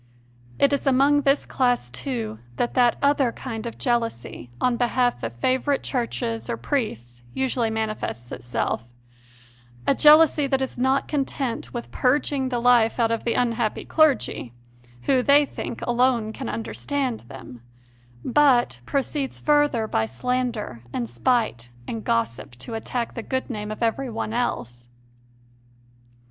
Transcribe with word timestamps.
It 0.57 0.73
is 0.73 0.87
among 0.87 1.21
this 1.21 1.45
class, 1.45 1.91
too, 1.91 2.39
that 2.55 2.73
that 2.73 2.97
other 3.03 3.31
kind 3.31 3.67
of 3.67 3.77
jealousy 3.77 4.49
on 4.59 4.75
behalf 4.75 5.21
of 5.21 5.31
favourite 5.33 5.83
churches 5.83 6.49
or 6.49 6.57
priests 6.57 7.21
usually 7.35 7.69
manifests 7.69 8.31
itself 8.31 8.87
a 9.85 9.93
jealousy 9.93 10.47
that 10.47 10.59
is 10.59 10.75
not 10.79 11.07
content 11.07 11.71
with 11.71 11.91
plaguing 11.91 12.49
the 12.49 12.57
life 12.57 12.99
out 12.99 13.11
of 13.11 13.25
the 13.25 13.35
unhappy 13.35 13.85
clergy, 13.85 14.53
who, 15.03 15.21
they 15.21 15.45
think, 15.45 15.83
alone 15.83 16.33
can 16.33 16.49
understand 16.49 17.19
them, 17.27 17.61
but 18.25 18.79
148 18.85 18.85
CONFESSIONS 19.29 19.39
OF 19.39 19.47
A 19.47 19.51
CONVERT 19.51 19.65
proceeds 19.67 19.71
further 19.79 19.87
by 19.87 20.05
slander 20.07 20.83
and 20.91 21.07
spite 21.07 21.69
and 21.87 22.03
gossip 22.03 22.53
to 22.57 22.73
attack 22.73 23.13
the 23.13 23.21
good 23.21 23.51
name 23.51 23.69
of 23.69 23.83
everyone 23.83 24.33
else. 24.33 24.87